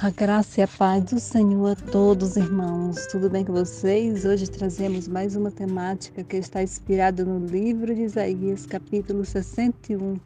A 0.00 0.10
graça 0.10 0.60
e 0.60 0.62
a 0.62 0.68
paz 0.68 1.02
do 1.06 1.18
Senhor 1.18 1.72
a 1.72 1.74
todos, 1.74 2.36
irmãos. 2.36 3.04
Tudo 3.08 3.28
bem 3.28 3.44
com 3.44 3.52
vocês? 3.52 4.24
Hoje 4.24 4.48
trazemos 4.48 5.08
mais 5.08 5.34
uma 5.34 5.50
temática 5.50 6.22
que 6.22 6.36
está 6.36 6.62
inspirada 6.62 7.24
no 7.24 7.44
livro 7.44 7.92
de 7.92 8.02
Isaías, 8.02 8.64
capítulo 8.64 9.24
61, 9.24 10.16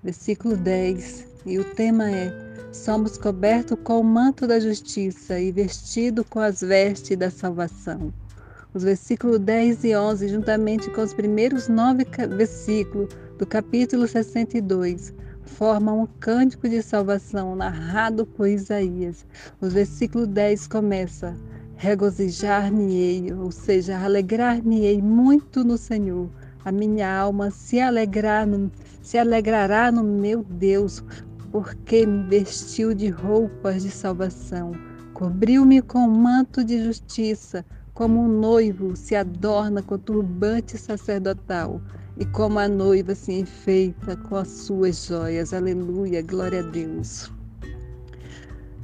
versículo 0.00 0.56
10. 0.56 1.26
E 1.44 1.58
o 1.58 1.64
tema 1.74 2.08
é: 2.08 2.32
Somos 2.72 3.18
cobertos 3.18 3.76
com 3.82 3.98
o 3.98 4.04
manto 4.04 4.46
da 4.46 4.60
justiça 4.60 5.40
e 5.40 5.50
vestidos 5.50 6.24
com 6.30 6.38
as 6.38 6.60
vestes 6.60 7.18
da 7.18 7.30
salvação. 7.30 8.14
Os 8.72 8.84
versículos 8.84 9.40
10 9.40 9.82
e 9.82 9.96
11, 9.96 10.28
juntamente 10.28 10.88
com 10.88 11.02
os 11.02 11.12
primeiros 11.12 11.66
nove 11.66 12.06
versículos 12.36 13.08
do 13.36 13.44
capítulo 13.44 14.06
62, 14.06 15.12
formam 15.42 16.02
um 16.02 16.06
cântico 16.06 16.68
de 16.68 16.82
salvação 16.82 17.56
narrado 17.56 18.26
por 18.26 18.48
Isaías. 18.48 19.26
O 19.60 19.68
versículo 19.68 20.26
10 20.26 20.66
começa: 20.66 21.36
Regozijar-me-ei, 21.76 23.32
ou 23.32 23.50
seja, 23.50 23.98
alegrar-me-ei 23.98 25.00
muito 25.00 25.64
no 25.64 25.76
Senhor. 25.76 26.28
A 26.64 26.70
minha 26.70 27.10
alma 27.16 27.50
se, 27.50 27.80
alegrar 27.80 28.46
se 29.02 29.16
alegrará 29.16 29.90
no 29.90 30.04
meu 30.04 30.44
Deus, 30.44 31.02
porque 31.50 32.06
me 32.06 32.28
vestiu 32.28 32.94
de 32.94 33.08
roupas 33.08 33.82
de 33.82 33.90
salvação, 33.90 34.72
cobriu-me 35.14 35.80
com 35.80 36.06
manto 36.06 36.62
de 36.62 36.84
justiça, 36.84 37.64
como 37.94 38.20
um 38.20 38.28
noivo 38.28 38.94
se 38.94 39.16
adorna 39.16 39.82
com 39.82 39.98
turbante 39.98 40.78
sacerdotal 40.78 41.80
e 42.20 42.26
como 42.26 42.58
a 42.58 42.68
noiva 42.68 43.14
se 43.14 43.32
enfeita 43.32 44.14
com 44.14 44.36
as 44.36 44.48
suas 44.48 45.06
joias. 45.06 45.54
Aleluia, 45.54 46.20
glória 46.20 46.60
a 46.60 46.62
Deus. 46.62 47.32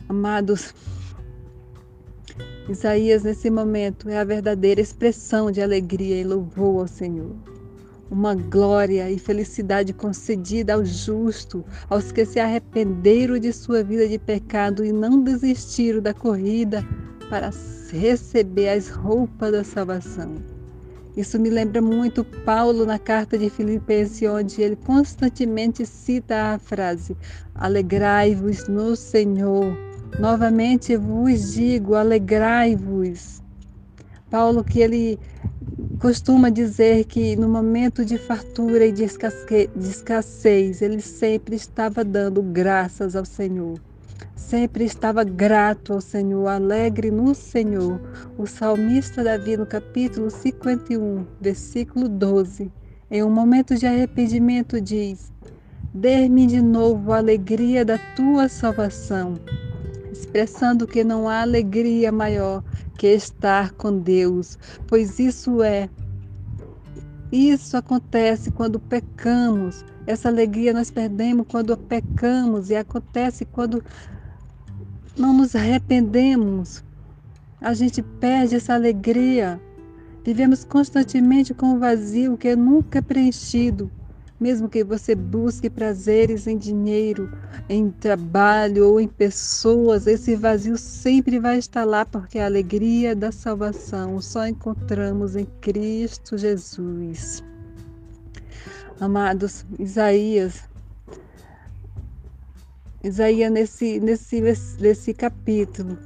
Amados, 0.09 0.75
Isaías 2.69 3.25
nesse 3.25 3.51
momento 3.51 4.09
é 4.09 4.19
a 4.19 4.25
verdadeira 4.25 4.81
expressão 4.81 5.51
de 5.51 5.61
alegria 5.61 6.19
e 6.19 6.25
louvor 6.25 6.81
ao 6.81 6.89
Senhor. 6.89 7.37
Uma 8.11 8.35
glória 8.35 9.11
e 9.11 9.19
felicidade 9.19 9.93
concedida 9.93 10.75
ao 10.75 10.85
justo, 10.85 11.63
aos 11.91 12.11
que 12.11 12.25
se 12.25 12.41
arrependeram 12.41 13.39
de 13.39 13.53
sua 13.53 13.85
vida 13.85 14.09
de 14.09 14.19
pecado 14.19 14.85
e 14.85 14.93
não 14.93 15.23
desistiram 15.23 16.01
da 16.01 16.15
corrida 16.15 16.83
para 17.29 17.51
receber 17.93 18.71
as 18.71 18.89
roupas 18.89 19.53
da 19.53 19.65
salvação. 19.65 20.56
Isso 21.17 21.41
me 21.41 21.49
lembra 21.49 21.81
muito 21.81 22.23
Paulo 22.23 22.85
na 22.85 22.99
carta 22.99 23.39
de 23.39 23.49
Filipenses, 23.49 24.29
onde 24.29 24.61
ele 24.61 24.77
constantemente 24.77 25.87
cita 25.87 26.55
a 26.55 26.59
frase: 26.59 27.17
Alegrai-vos 27.55 28.69
no 28.69 28.95
Senhor. 28.95 29.75
Novamente 30.21 30.95
vos 30.95 31.55
digo, 31.55 31.95
alegrai-vos. 31.95 33.43
Paulo 34.29 34.63
que 34.63 34.81
ele 34.81 35.19
costuma 35.99 36.51
dizer 36.51 37.05
que 37.05 37.35
no 37.35 37.49
momento 37.49 38.05
de 38.05 38.19
fartura 38.19 38.85
e 38.85 38.93
de 38.93 39.05
escassez, 39.05 40.83
ele 40.83 41.01
sempre 41.01 41.57
estava 41.57 42.05
dando 42.05 42.43
graças 42.43 43.17
ao 43.17 43.25
Senhor 43.25 43.81
sempre 44.47 44.85
estava 44.85 45.25
grato 45.25 45.93
ao 45.93 46.01
Senhor, 46.01 46.47
alegre 46.47 47.11
no 47.11 47.35
Senhor. 47.35 48.01
O 48.39 48.47
salmista 48.47 49.25
Davi, 49.25 49.57
no 49.57 49.67
capítulo 49.67 50.31
51, 50.31 51.27
versículo 51.41 52.09
12, 52.09 52.71
em 53.11 53.25
um 53.25 53.31
momento 53.31 53.75
de 53.75 53.87
arrependimento, 53.87 54.81
diz: 54.81 55.33
Dê-me 55.93 56.47
de 56.47 56.63
novo 56.63 57.13
a 57.13 57.17
alegria 57.17 57.85
da 57.85 57.99
tua 58.15 58.49
salvação, 58.49 59.35
expressando 60.13 60.87
que 60.87 61.03
não 61.03 61.29
há 61.29 61.43
alegria 61.43 62.13
maior 62.13 62.63
que 62.97 63.09
estar 63.09 63.73
com 63.73 63.99
Deus, 63.99 64.57
pois 64.87 65.19
isso 65.19 65.61
é. 65.61 65.91
Isso 67.33 67.77
acontece 67.77 68.53
quando 68.53 68.79
pecamos. 68.79 69.85
Essa 70.07 70.29
alegria 70.29 70.73
nós 70.73 70.89
perdemos 70.89 71.47
quando 71.51 71.77
pecamos 71.77 72.71
e 72.71 72.77
acontece 72.77 73.45
quando 73.45 73.83
não 75.19 75.33
nos 75.33 75.57
arrependemos, 75.57 76.85
a 77.61 77.73
gente 77.73 78.03
perde 78.03 78.57
essa 78.57 78.75
alegria. 78.75 79.61
Vivemos 80.25 80.65
constantemente 80.65 81.55
com 81.55 81.67
um 81.67 81.79
vazio 81.79 82.37
que 82.37 82.55
nunca 82.55 82.99
é 82.99 83.03
preenchido. 83.03 83.91
Mesmo 84.39 84.69
que 84.69 84.85
você 84.85 85.15
busque 85.15 85.71
prazeres 85.71 86.47
em 86.47 86.59
dinheiro, 86.59 87.33
em 87.71 87.91
trabalho 87.91 88.91
ou 88.91 89.01
em 89.01 89.09
pessoas, 89.09 90.07
esse 90.07 90.37
vazio 90.37 90.77
sempre 90.77 91.39
vai 91.39 91.57
estar 91.57 91.85
lá, 91.85 92.05
porque 92.05 92.39
a 92.39 92.45
alegria 92.45 93.17
da 93.17 93.33
salvação 93.33 94.21
só 94.21 94.47
encontramos 94.47 95.37
em 95.37 95.47
Cristo 95.63 96.37
Jesus. 96.37 97.43
Amados, 99.01 99.65
Isaías 99.79 100.69
Isaías, 103.07 103.53
nesse, 103.53 104.01
nesse, 104.01 104.43
nesse 104.81 105.15
capítulo, 105.15 105.97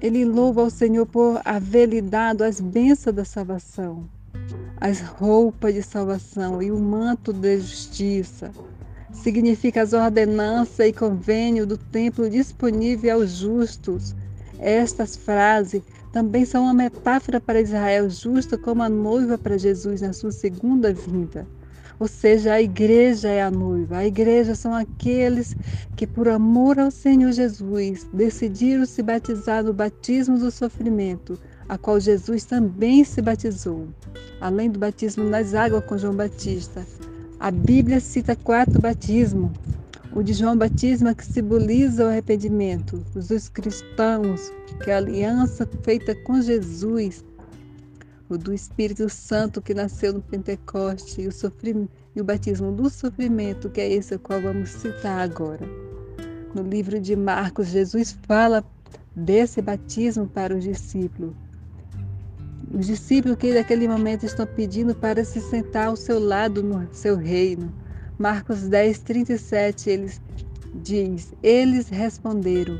ele 0.00 0.24
louva 0.24 0.60
ao 0.60 0.70
Senhor 0.70 1.04
por 1.06 1.42
haver 1.44 1.88
lhe 1.88 2.00
dado 2.00 2.42
as 2.42 2.60
bênçãos 2.60 3.16
da 3.16 3.24
salvação, 3.24 4.08
as 4.80 5.00
roupas 5.00 5.74
de 5.74 5.82
salvação 5.82 6.62
e 6.62 6.70
o 6.70 6.78
manto 6.78 7.32
de 7.32 7.58
justiça. 7.58 8.52
Significa 9.12 9.82
as 9.82 9.92
ordenanças 9.92 10.86
e 10.86 10.92
convênio 10.92 11.66
do 11.66 11.76
templo 11.76 12.30
disponível 12.30 13.14
aos 13.16 13.38
justos. 13.38 14.14
Estas 14.60 15.16
frases 15.16 15.82
também 16.12 16.44
são 16.44 16.62
uma 16.62 16.74
metáfora 16.74 17.40
para 17.40 17.60
Israel 17.60 18.08
justa 18.08 18.56
como 18.56 18.84
a 18.84 18.88
noiva 18.88 19.36
para 19.36 19.58
Jesus 19.58 20.00
na 20.00 20.12
sua 20.12 20.30
segunda 20.30 20.94
vinda. 20.94 21.44
Ou 22.02 22.08
seja, 22.08 22.54
a 22.54 22.60
igreja 22.60 23.28
é 23.28 23.40
a 23.40 23.48
noiva. 23.48 23.98
A 23.98 24.04
igreja 24.04 24.56
são 24.56 24.74
aqueles 24.74 25.54
que, 25.94 26.04
por 26.04 26.28
amor 26.28 26.76
ao 26.76 26.90
Senhor 26.90 27.30
Jesus, 27.30 28.08
decidiram 28.12 28.84
se 28.84 29.04
batizar 29.04 29.62
no 29.62 29.72
batismo 29.72 30.36
do 30.36 30.50
sofrimento, 30.50 31.38
a 31.68 31.78
qual 31.78 32.00
Jesus 32.00 32.44
também 32.44 33.04
se 33.04 33.22
batizou, 33.22 33.86
além 34.40 34.68
do 34.68 34.80
batismo 34.80 35.22
nas 35.22 35.54
águas 35.54 35.84
com 35.84 35.96
João 35.96 36.16
Batista. 36.16 36.84
A 37.38 37.52
Bíblia 37.52 38.00
cita 38.00 38.34
quatro 38.34 38.80
batismos. 38.80 39.52
O 40.12 40.24
de 40.24 40.32
João 40.32 40.56
Batista, 40.56 41.14
que 41.14 41.24
simboliza 41.24 42.04
o 42.04 42.08
arrependimento. 42.08 43.00
Os 43.14 43.28
dos 43.28 43.48
cristãos, 43.48 44.52
que 44.82 44.90
é 44.90 44.94
a 44.94 44.96
aliança 44.96 45.68
feita 45.84 46.16
com 46.16 46.42
Jesus 46.42 47.24
o 48.32 48.38
do 48.38 48.52
Espírito 48.52 49.08
Santo 49.08 49.60
que 49.60 49.74
nasceu 49.74 50.12
no 50.12 50.22
Pentecoste 50.22 51.22
e 51.22 51.28
o, 51.28 51.30
e 52.14 52.20
o 52.20 52.24
batismo 52.24 52.72
do 52.72 52.88
sofrimento, 52.88 53.70
que 53.70 53.80
é 53.80 53.92
esse 53.92 54.18
qual 54.18 54.40
vamos 54.40 54.70
citar 54.70 55.20
agora. 55.20 55.66
No 56.54 56.62
livro 56.62 57.00
de 57.00 57.14
Marcos, 57.16 57.68
Jesus 57.68 58.18
fala 58.26 58.64
desse 59.14 59.60
batismo 59.60 60.26
para 60.26 60.56
os 60.56 60.64
discípulos. 60.64 61.34
Os 62.72 62.86
discípulos 62.86 63.36
que 63.36 63.52
naquele 63.52 63.86
momento 63.86 64.24
estão 64.24 64.46
pedindo 64.46 64.94
para 64.94 65.24
se 65.24 65.40
sentar 65.40 65.88
ao 65.88 65.96
seu 65.96 66.18
lado 66.18 66.62
no 66.62 66.88
seu 66.92 67.16
reino. 67.16 67.72
Marcos 68.18 68.68
10, 68.68 68.98
37, 69.00 69.90
eles 69.90 70.22
diz: 70.74 71.34
Eles 71.42 71.88
responderam: 71.88 72.78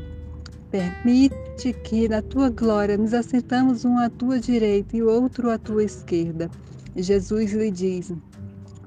Permite 0.73 1.71
que 1.83 2.09
na 2.09 2.19
tua 2.19 2.49
glória 2.49 2.97
nos 2.97 3.13
assentamos 3.13 3.85
um 3.85 3.95
à 3.99 4.09
tua 4.09 4.39
direita 4.39 4.97
e 4.97 5.03
outro 5.03 5.51
à 5.51 5.57
tua 5.59 5.83
esquerda. 5.83 6.49
Jesus 6.95 7.53
lhe 7.53 7.69
diz: 7.69 8.11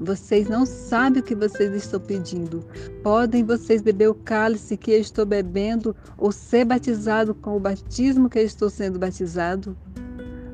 Vocês 0.00 0.48
não 0.48 0.66
sabem 0.66 1.22
o 1.22 1.24
que 1.24 1.36
vocês 1.36 1.72
estão 1.72 2.00
pedindo. 2.00 2.64
Podem 3.04 3.44
vocês 3.44 3.82
beber 3.82 4.08
o 4.08 4.16
cálice 4.16 4.76
que 4.76 4.90
eu 4.90 5.00
estou 5.00 5.24
bebendo 5.24 5.94
ou 6.18 6.32
ser 6.32 6.64
batizado 6.64 7.36
com 7.36 7.56
o 7.56 7.60
batismo 7.60 8.28
que 8.28 8.40
eu 8.40 8.44
estou 8.44 8.68
sendo 8.68 8.98
batizado? 8.98 9.76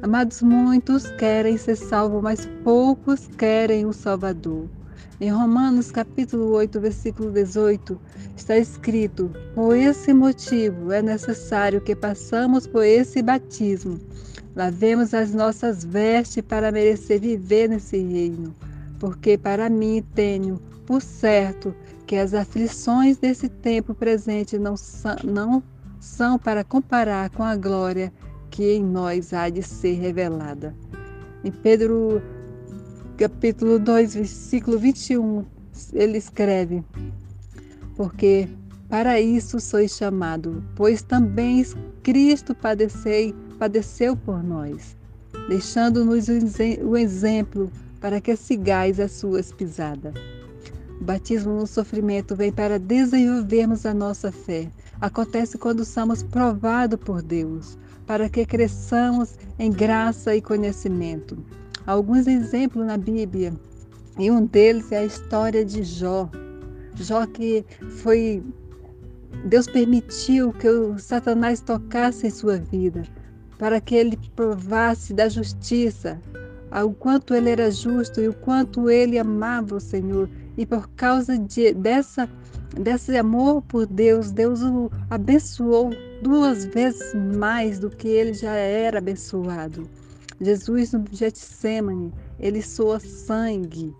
Amados, 0.02 0.42
muitos 0.42 1.10
querem 1.12 1.56
ser 1.56 1.76
salvos, 1.76 2.22
mas 2.22 2.46
poucos 2.62 3.26
querem 3.38 3.86
o 3.86 3.92
Salvador. 3.94 4.68
Em 5.22 5.30
Romanos 5.30 5.92
capítulo 5.92 6.50
8, 6.50 6.80
versículo 6.80 7.30
18, 7.30 7.96
está 8.36 8.58
escrito: 8.58 9.30
Por 9.54 9.76
esse 9.76 10.12
motivo 10.12 10.90
é 10.90 11.00
necessário 11.00 11.80
que 11.80 11.94
passamos 11.94 12.66
por 12.66 12.84
esse 12.84 13.22
batismo. 13.22 14.00
Lavemos 14.56 15.14
as 15.14 15.32
nossas 15.32 15.84
vestes 15.84 16.42
para 16.42 16.72
merecer 16.72 17.20
viver 17.20 17.68
nesse 17.68 17.98
reino. 17.98 18.52
Porque 18.98 19.38
para 19.38 19.70
mim 19.70 20.04
tenho 20.12 20.60
por 20.84 21.00
certo 21.00 21.72
que 22.04 22.16
as 22.16 22.34
aflições 22.34 23.16
desse 23.16 23.48
tempo 23.48 23.94
presente 23.94 24.58
não 24.58 24.76
são, 24.76 25.14
não 25.22 25.62
são 26.00 26.36
para 26.36 26.64
comparar 26.64 27.30
com 27.30 27.44
a 27.44 27.54
glória 27.54 28.12
que 28.50 28.72
em 28.72 28.82
nós 28.82 29.32
há 29.32 29.48
de 29.48 29.62
ser 29.62 30.00
revelada. 30.00 30.74
Em 31.44 31.52
Pedro 31.52 32.20
capítulo 33.22 33.78
2, 33.78 34.14
versículo 34.16 34.80
21, 34.80 35.44
ele 35.92 36.18
escreve: 36.18 36.82
porque 37.94 38.48
para 38.88 39.20
isso 39.20 39.60
sois 39.60 39.92
chamado, 39.92 40.60
pois 40.74 41.02
também 41.02 41.64
Cristo 42.02 42.52
padecei, 42.52 43.32
padeceu 43.60 44.16
por 44.16 44.42
nós, 44.42 44.96
deixando-nos 45.48 46.26
o 46.82 46.96
exemplo 46.96 47.70
para 48.00 48.20
que 48.20 48.34
sigais 48.34 48.98
as 48.98 49.12
suas 49.12 49.52
pisadas. 49.52 50.14
O 51.00 51.04
batismo 51.04 51.52
no 51.52 51.66
sofrimento 51.68 52.34
vem 52.34 52.50
para 52.50 52.76
desenvolvermos 52.76 53.86
a 53.86 53.94
nossa 53.94 54.32
fé. 54.32 54.68
Acontece 55.00 55.56
quando 55.58 55.84
somos 55.84 56.24
provados 56.24 56.98
por 56.98 57.22
Deus, 57.22 57.78
para 58.04 58.28
que 58.28 58.44
cresçamos 58.44 59.38
em 59.60 59.70
graça 59.70 60.34
e 60.34 60.42
conhecimento. 60.42 61.38
Alguns 61.86 62.26
exemplos 62.26 62.86
na 62.86 62.96
Bíblia, 62.96 63.52
e 64.18 64.30
um 64.30 64.46
deles 64.46 64.92
é 64.92 64.98
a 64.98 65.04
história 65.04 65.64
de 65.64 65.82
Jó. 65.82 66.28
Jó 66.94 67.26
que 67.26 67.64
foi 68.02 68.42
Deus 69.44 69.66
permitiu 69.66 70.52
que 70.52 70.68
o 70.68 70.98
Satanás 70.98 71.60
tocasse 71.60 72.26
em 72.26 72.30
sua 72.30 72.58
vida, 72.58 73.02
para 73.58 73.80
que 73.80 73.94
ele 73.94 74.18
provasse 74.36 75.12
da 75.12 75.28
justiça, 75.28 76.20
o 76.84 76.92
quanto 76.92 77.34
ele 77.34 77.50
era 77.50 77.70
justo 77.70 78.20
e 78.20 78.28
o 78.28 78.34
quanto 78.34 78.88
ele 78.88 79.18
amava 79.18 79.76
o 79.76 79.80
Senhor. 79.80 80.28
E 80.56 80.64
por 80.64 80.88
causa 80.90 81.36
de, 81.36 81.72
dessa, 81.74 82.28
desse 82.78 83.16
amor 83.16 83.62
por 83.62 83.86
Deus, 83.86 84.30
Deus 84.30 84.62
o 84.62 84.90
abençoou 85.10 85.90
duas 86.22 86.64
vezes 86.66 87.12
mais 87.36 87.78
do 87.78 87.90
que 87.90 88.08
ele 88.08 88.34
já 88.34 88.52
era 88.52 88.98
abençoado. 88.98 89.88
Jesus 90.42 90.92
no 90.92 91.04
Getsemane, 91.10 92.12
ele 92.38 92.60
soa 92.60 93.00
sangue 93.00 93.94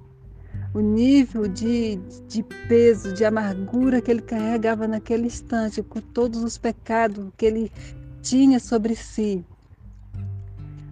o 0.75 0.81
nível 0.81 1.47
de, 1.47 1.97
de 2.27 2.43
peso, 2.67 3.13
de 3.13 3.25
amargura 3.25 4.01
que 4.01 4.11
ele 4.11 4.23
carregava 4.23 4.89
naquele 4.89 5.27
instante, 5.27 5.83
com 5.83 6.01
todos 6.01 6.43
os 6.43 6.57
pecados 6.57 7.29
que 7.37 7.45
ele 7.45 7.73
tinha 8.23 8.59
sobre 8.59 8.97
si. 8.97 9.45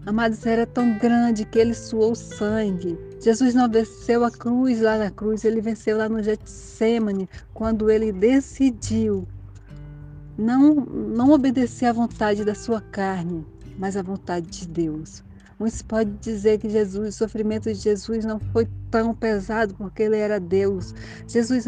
Amados, 0.05 0.44
era 0.44 0.67
tão 0.67 0.99
grande 0.99 1.44
que 1.44 1.58
ele 1.58 1.75
suou 1.75 2.14
sangue. 2.14 2.99
Jesus 3.20 3.55
não 3.55 3.70
venceu 3.70 4.25
a 4.25 4.31
cruz 4.31 4.81
lá 4.81 4.99
na 4.99 5.11
cruz, 5.11 5.44
ele 5.44 5.61
venceu 5.61 5.96
lá 5.96 6.08
no 6.08 6.23
Getsemane, 6.23 7.29
quando 7.55 7.91
ele 7.91 8.12
decidiu 8.12 9.26
não, 10.37 10.75
não 10.75 11.32
obedecer 11.32 11.87
à 11.87 11.93
vontade 11.93 12.44
da 12.44 12.55
sua 12.55 12.81
carne, 12.81 13.46
mas 13.79 13.96
à 13.96 14.03
vontade 14.03 14.46
de 14.46 14.69
Deus. 14.69 15.23
Muitos 15.61 15.83
podem 15.83 16.17
dizer 16.23 16.59
que 16.59 16.71
Jesus, 16.71 17.09
o 17.15 17.19
sofrimento 17.19 17.71
de 17.71 17.75
Jesus 17.75 18.25
não 18.25 18.41
foi 18.41 18.67
tão 18.91 19.15
pesado 19.15 19.75
porque 19.75 20.05
ele 20.05 20.17
era 20.17 20.41
Deus. 20.41 20.95
Jesus, 21.29 21.67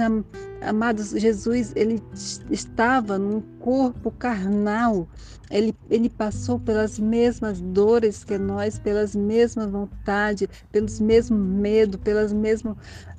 amados, 0.62 1.11
Jesus, 1.11 1.75
ele 1.77 2.03
estava 2.50 3.19
num 3.19 3.43
corpo 3.61 4.11
carnal. 4.11 5.06
Ele, 5.50 5.75
ele 5.91 6.09
passou 6.09 6.59
pelas 6.59 6.99
mesmas 6.99 7.61
dores 7.61 8.25
que 8.25 8.39
nós, 8.39 8.79
pelas 8.79 9.15
mesmas 9.15 9.71
vontades, 9.71 10.49
pelos 10.73 10.99
mesmos 10.99 11.38
medos, 11.38 12.00
pelas 12.00 12.33
mesmas 12.33 12.79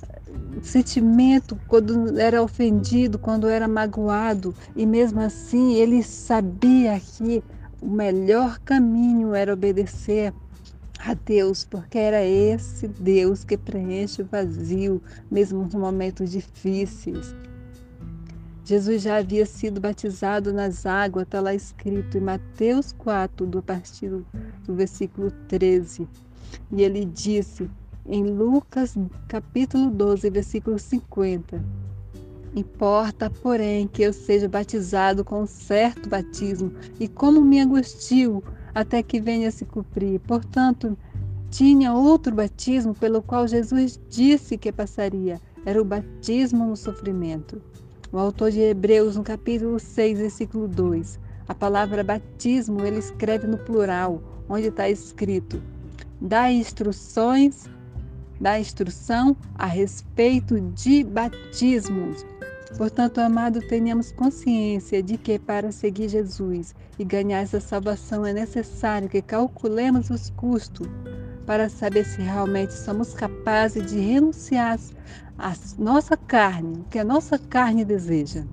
eh, 0.10 0.22
sentimento 0.64 1.56
quando 1.68 2.19
era 2.19 2.42
ofendido, 2.42 3.19
quando 3.19 3.48
era 3.48 3.68
magoado, 3.68 4.56
e 4.76 4.88
mesmo 4.88 5.19
assim 5.19 5.76
ele 5.76 6.02
sabia 6.02 7.00
que 7.00 7.44
o 7.80 7.88
melhor 7.88 8.58
caminho 8.58 9.36
era 9.36 9.54
obedecer 9.54 10.34
a 11.06 11.14
Deus, 11.14 11.66
porque 11.66 11.98
era 11.98 12.24
esse 12.24 12.88
Deus 12.88 13.44
que 13.44 13.58
preenche 13.58 14.22
o 14.22 14.26
vazio, 14.26 15.02
mesmo 15.30 15.64
nos 15.64 15.74
momentos 15.74 16.32
difíceis. 16.32 17.36
Jesus 18.64 19.02
já 19.02 19.18
havia 19.18 19.46
sido 19.46 19.82
batizado 19.82 20.54
nas 20.54 20.86
águas, 20.86 21.26
está 21.26 21.42
lá 21.42 21.54
escrito 21.54 22.18
em 22.18 22.22
Mateus 22.22 22.94
4, 22.94 23.46
do 23.46 23.62
partir 23.62 24.08
do 24.66 24.74
versículo 24.74 25.30
13. 25.50 26.08
E 26.72 26.82
ele 26.82 27.04
disse 27.04 27.70
em 28.06 28.24
Lucas 28.24 28.96
capítulo 29.28 29.90
12, 29.90 30.30
versículo 30.30 30.80
50. 30.80 31.62
Importa, 32.56 33.30
porém, 33.30 33.88
que 33.88 34.04
eu 34.04 34.14
seja 34.14 34.48
batizado 34.48 35.26
com 35.26 35.46
certo 35.46 36.08
batismo, 36.08 36.72
e 36.98 37.10
como 37.10 37.42
me 37.42 37.60
angustio 37.60 38.42
até 38.74 39.04
que 39.04 39.20
venha 39.20 39.52
se 39.52 39.66
cumprir. 39.66 40.20
Portanto, 40.22 40.98
tinha 41.50 41.94
outro 41.94 42.34
batismo 42.34 42.94
pelo 42.94 43.22
qual 43.22 43.48
Jesus 43.48 44.00
disse 44.10 44.58
que 44.58 44.72
passaria. 44.72 45.40
Era 45.66 45.81
o 45.81 45.86
batismo 45.86 46.66
no 46.66 46.75
sofrimento. 46.75 47.62
O 48.12 48.18
autor 48.18 48.52
de 48.52 48.60
Hebreus, 48.60 49.16
no 49.16 49.24
capítulo 49.24 49.80
6, 49.80 50.20
versículo 50.20 50.68
2, 50.68 51.20
a 51.48 51.54
palavra 51.54 52.04
batismo 52.04 52.86
ele 52.86 53.00
escreve 53.00 53.48
no 53.48 53.58
plural, 53.58 54.22
onde 54.48 54.68
está 54.68 54.90
escrito: 54.90 55.62
dá 56.22 56.52
instruções, 56.52 57.69
dá 58.40 58.60
instrução 58.60 59.36
a 59.56 59.66
respeito 59.66 60.60
de 60.60 61.04
batismos 61.04 62.26
Portanto, 62.78 63.20
amado, 63.20 63.62
tenhamos 63.68 64.12
consciência 64.12 65.04
de 65.04 65.16
que 65.16 65.38
para 65.38 65.72
seguir 65.72 66.10
Jesus 66.10 66.74
e 66.98 67.04
ganhar 67.04 67.42
essa 67.42 67.60
salvação 67.60 68.25
é 68.25 68.34
necessário 68.34 69.08
que 69.08 69.22
calculemos 69.22 70.10
os 70.10 70.31
custos 70.31 70.88
para 71.46 71.70
saber 71.70 72.04
se 72.04 72.22
realmente 72.22 72.74
somos 72.74 73.14
capazes 73.14 73.92
de 73.92 74.00
renunciar 74.00 74.80
à 75.38 75.54
nossa 75.78 76.18
carne, 76.18 76.80
o 76.80 76.84
que 76.86 76.98
a 76.98 77.04
nossa 77.04 77.38
carne 77.38 77.86
deseja. 77.86 78.44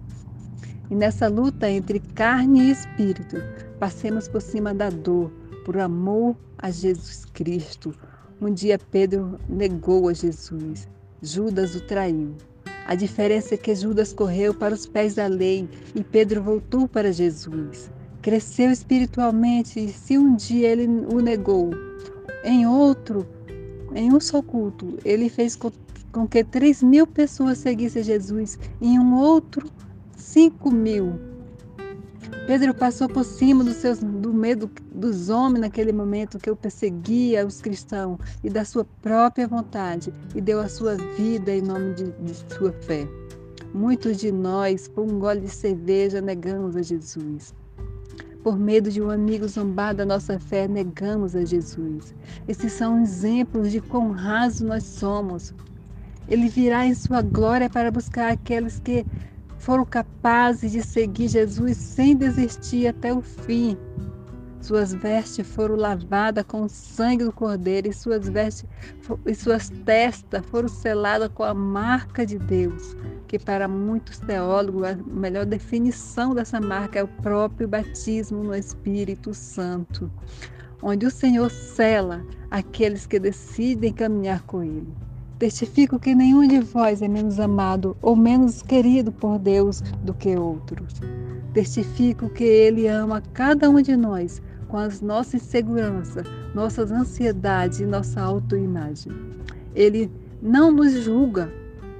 E 0.91 0.95
nessa 0.95 1.27
luta 1.29 1.71
entre 1.71 2.01
carne 2.01 2.65
e 2.65 2.71
espírito, 2.73 3.37
passemos 3.79 4.29
por 4.29 4.43
cima 4.43 4.75
da 4.75 4.91
dor, 4.91 5.31
por 5.65 5.79
amor 5.79 6.37
a 6.59 6.71
Jesus 6.71 7.25
Cristo. 7.25 7.95
Um 8.41 8.53
dia 8.53 8.79
Pedro 8.79 9.39
negou 9.49 10.09
a 10.09 10.13
Jesus, 10.13 10.89
Judas 11.23 11.75
o 11.75 11.81
traiu. 11.81 12.35
A 12.87 12.95
diferença 12.95 13.55
é 13.55 13.59
que 13.59 13.75
Judas 13.75 14.13
correu 14.13 14.53
para 14.53 14.75
os 14.75 14.87
pés 14.87 15.15
da 15.15 15.27
lei 15.27 15.69
e 15.95 16.03
Pedro 16.03 16.43
voltou 16.43 16.89
para 16.89 17.13
Jesus. 17.13 17.91
Cresceu 18.21 18.71
espiritualmente 18.71 19.81
e 19.81 19.89
se 19.89 20.19
um 20.19 20.35
dia 20.35 20.69
ele 20.69 20.87
o 20.87 21.21
negou, 21.21 21.71
em 22.45 22.67
outro, 22.67 23.27
em 23.95 24.13
um 24.13 24.21
só 24.21 24.43
culto, 24.43 24.99
ele 25.05 25.29
fez 25.29 25.57
com, 25.57 26.27
que 26.27 26.45
três 26.45 26.83
mil 26.83 27.07
pessoas 27.07 27.59
seguissem 27.59 28.03
Jesus, 28.03 28.59
em 28.81 28.99
um 28.99 29.15
outro, 29.15 29.71
cinco 30.17 30.71
mil. 30.71 31.19
Pedro 32.47 32.75
passou 32.75 33.09
por 33.09 33.25
cima 33.25 33.63
do, 33.63 33.73
seus, 33.73 34.01
do 34.01 34.33
medo 34.33 34.71
dos 35.01 35.31
homens 35.31 35.63
naquele 35.63 35.93
momento 35.93 36.39
que 36.39 36.51
o 36.51 36.55
perseguia 36.55 37.47
os 37.47 37.61
cristãos 37.61 38.19
e 38.45 38.51
da 38.51 38.65
sua 38.65 38.85
própria 39.01 39.49
vontade 39.49 40.13
e 40.35 40.41
deu 40.41 40.61
a 40.61 40.69
sua 40.69 40.97
vida 41.17 41.51
em 41.51 41.63
nome 41.63 41.95
de, 41.95 42.13
de 42.13 42.35
sua 42.55 42.73
fé. 42.73 43.09
Muitos 43.73 44.19
de 44.19 44.31
nós, 44.31 44.89
por 44.89 45.05
um 45.05 45.19
gole 45.19 45.41
de 45.41 45.49
cerveja, 45.49 46.21
negamos 46.21 46.77
a 46.77 46.83
Jesus. 46.83 47.55
Por 48.43 48.59
medo 48.59 48.91
de 48.91 49.01
um 49.01 49.11
amigo 49.11 49.47
zombar 49.49 49.95
da 49.95 50.05
nossa 50.05 50.39
fé, 50.39 50.69
negamos 50.69 51.35
a 51.35 51.45
Jesus. 51.45 52.15
Esses 52.47 52.73
são 52.73 53.03
exemplos 53.03 53.71
de 53.71 53.81
quão 53.81 54.11
raso 54.11 54.67
nós 54.67 54.85
somos. 54.85 55.55
Ele 56.29 56.49
virá 56.49 56.87
em 56.87 56.95
sua 56.95 57.23
glória 57.23 57.71
para 57.71 57.91
buscar 57.91 58.33
aqueles 58.33 58.79
que 58.81 59.05
foram 59.59 59.85
capazes 59.85 60.73
de 60.73 60.83
seguir 60.83 61.29
Jesus 61.29 61.77
sem 61.77 62.17
desistir 62.17 62.89
até 62.89 63.13
o 63.13 63.21
fim. 63.21 63.77
Suas 64.61 64.93
vestes 64.93 65.47
foram 65.47 65.75
lavadas 65.75 66.45
com 66.45 66.63
o 66.63 66.69
sangue 66.69 67.25
do 67.25 67.33
Cordeiro 67.33 67.89
e 67.89 67.93
suas 67.95 68.29
vestes 68.29 68.67
e 69.27 69.35
suas 69.35 69.71
testas 69.71 70.45
foram 70.47 70.69
seladas 70.69 71.31
com 71.35 71.43
a 71.43 71.55
marca 71.55 72.27
de 72.27 72.39
Deus, 72.39 72.95
que 73.27 73.39
para 73.39 73.67
muitos 73.67 74.19
teólogos 74.19 74.85
a 74.85 74.95
melhor 74.95 75.47
definição 75.47 76.35
dessa 76.35 76.61
marca 76.61 76.99
é 76.99 77.03
o 77.03 77.09
próprio 77.09 77.67
batismo 77.67 78.45
no 78.45 78.55
Espírito 78.55 79.33
Santo, 79.33 80.11
onde 80.83 81.07
o 81.07 81.11
Senhor 81.11 81.51
sela 81.51 82.23
aqueles 82.51 83.07
que 83.07 83.19
decidem 83.19 83.95
caminhar 83.95 84.43
com 84.43 84.63
Ele. 84.63 84.93
Testifico 85.39 85.99
que 85.99 86.15
nenhum 86.15 86.47
de 86.47 86.61
vós 86.61 87.01
é 87.01 87.09
menos 87.09 87.41
amado 87.41 87.97
ou 88.03 88.15
menos 88.15 88.61
querido 88.61 89.11
por 89.11 89.39
Deus 89.39 89.81
do 90.03 90.13
que 90.13 90.37
outros. 90.37 91.01
Testifico 91.55 92.29
que 92.29 92.45
Ele 92.45 92.87
ama 92.87 93.23
cada 93.33 93.71
um 93.71 93.81
de 93.81 93.97
nós 93.97 94.41
com 94.71 94.79
as 94.79 95.01
nossas 95.01 95.43
inseguranças, 95.43 96.27
nossas 96.55 96.93
ansiedades 96.93 97.81
e 97.81 97.87
nossa 97.87 98.21
autoimagem. 98.21 99.13
Ele 99.75 100.11
não 100.41 100.71
nos 100.71 100.93
julga 101.03 101.53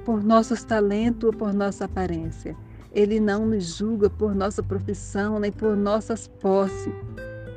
por 0.05 0.23
nossos 0.23 0.63
talentos 0.63 1.27
ou 1.27 1.33
por 1.33 1.53
nossa 1.53 1.85
aparência. 1.85 2.55
Ele 2.93 3.19
não 3.19 3.45
nos 3.45 3.77
julga 3.77 4.09
por 4.09 4.33
nossa 4.33 4.63
profissão 4.63 5.39
nem 5.39 5.51
por 5.51 5.75
nossas 5.75 6.27
posses. 6.27 6.93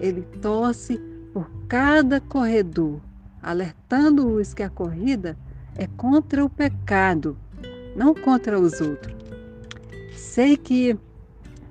Ele 0.00 0.22
torce 0.42 0.98
por 1.32 1.48
cada 1.68 2.20
corredor, 2.20 3.00
alertando-os 3.42 4.52
que 4.52 4.62
a 4.62 4.70
corrida 4.70 5.36
é 5.76 5.86
contra 5.96 6.44
o 6.44 6.50
pecado, 6.50 7.36
não 7.96 8.14
contra 8.14 8.58
os 8.58 8.80
outros. 8.80 9.14
sei 10.16 10.56
que 10.56 10.96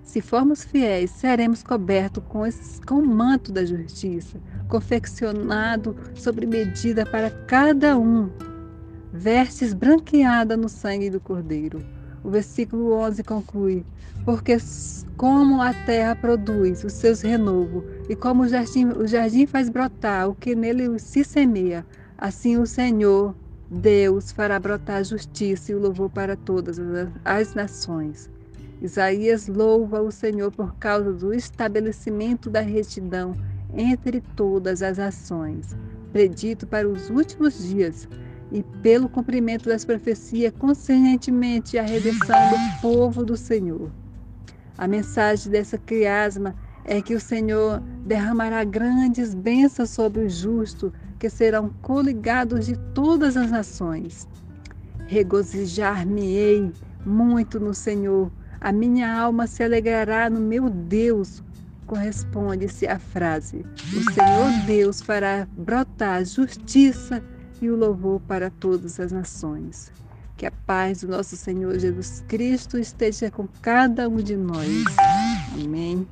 se 0.04 0.22
formos 0.22 0.64
fiéis, 0.64 1.12
seremos 1.12 1.64
cobertos 1.64 2.24
com, 2.28 2.46
esse, 2.46 2.82
com 2.82 2.96
o 2.96 3.06
manto 3.06 3.52
da 3.52 3.66
justiça, 3.66 4.40
confeccionado 4.68 5.96
sobre 6.14 6.46
medida 6.46 7.06
para 7.06 7.32
cada 7.32 7.98
um, 7.98 8.30
vestes 9.12 9.74
branqueada 9.74 10.58
no 10.58 10.68
sangue 10.68 11.10
do 11.10 11.20
Cordeiro. 11.20 11.84
O 12.24 12.30
versículo 12.30 12.94
11 12.94 13.24
conclui: 13.24 13.86
Porque 14.24 14.58
como 15.18 15.62
a 15.62 15.74
terra 15.74 16.16
produz 16.16 16.84
os 16.84 16.94
seus 16.94 17.22
renovos, 17.22 17.84
e 18.10 18.16
como 18.16 18.44
o 18.44 18.48
jardim, 18.48 18.88
o 18.88 19.08
jardim 19.08 19.46
faz 19.46 19.70
brotar 19.70 20.30
o 20.30 20.36
que 20.36 20.56
nele 20.56 21.00
se 21.00 21.24
semeia, 21.24 21.86
assim 22.18 22.58
o 22.58 22.66
Senhor, 22.66 23.36
Deus, 23.70 24.32
fará 24.32 24.60
brotar 24.60 25.04
justiça 25.04 25.72
e 25.72 25.76
o 25.76 25.80
louvor 25.80 26.10
para 26.10 26.36
todas 26.36 26.78
as 27.26 27.54
nações. 27.56 28.30
Isaías 28.84 29.48
louva 29.48 30.02
o 30.02 30.12
Senhor 30.12 30.52
por 30.52 30.76
causa 30.76 31.14
do 31.14 31.34
estabelecimento 31.34 32.50
da 32.50 32.60
retidão 32.60 33.34
entre 33.74 34.20
todas 34.36 34.84
as 34.84 35.00
ações, 35.00 35.74
predito 36.12 36.68
para 36.68 36.88
os 36.88 37.10
últimos 37.10 37.66
dias, 37.66 38.10
e 38.52 38.62
pelo 38.84 39.08
cumprimento 39.08 39.70
das 39.70 39.86
profecias 39.86 40.54
concernientemente 40.60 41.78
à 41.80 41.82
redenção 41.82 42.38
do 42.50 42.82
povo 42.82 43.26
do 43.26 43.38
Senhor. 43.38 43.90
A 44.78 44.86
mensagem 44.86 45.50
dessa 45.50 45.78
criasma 45.78 46.54
é 46.84 47.02
que 47.02 47.16
o 47.16 47.22
Senhor 47.22 47.80
derramará 48.06 48.66
grandes 48.66 49.34
bênçãos 49.34 49.92
sobre 49.92 50.26
os 50.26 50.36
justos, 50.36 50.92
que 51.18 51.30
serão 51.30 51.70
coligados 51.82 52.66
de 52.66 52.78
todas 52.94 53.38
as 53.38 53.50
nações. 53.50 54.28
Regozijar-me-ei 55.08 56.72
muito 57.06 57.60
no 57.60 57.74
Senhor, 57.74 58.30
a 58.64 58.72
minha 58.72 59.14
alma 59.14 59.46
se 59.46 59.62
alegrará 59.62 60.30
no 60.30 60.40
meu 60.40 60.70
Deus. 60.70 61.44
Corresponde-se 61.86 62.88
a 62.88 62.98
frase: 62.98 63.66
O 63.92 64.14
Senhor 64.14 64.66
Deus 64.66 65.02
fará 65.02 65.46
brotar 65.52 66.24
justiça 66.24 67.22
e 67.62 67.70
o 67.70 67.76
louvor 67.76 68.22
para 68.22 68.50
todas 68.50 69.02
as 69.02 69.12
nações. 69.12 69.92
Que 70.38 70.46
a 70.46 70.52
paz 70.66 71.02
do 71.02 71.10
nosso 71.10 71.36
Senhor 71.36 71.78
Jesus 71.78 72.24
Cristo 72.28 72.80
esteja 72.80 73.30
com 73.30 73.48
cada 73.62 74.08
um 74.08 74.16
de 74.16 74.38
nós. 74.38 74.86
Amém. 75.62 76.08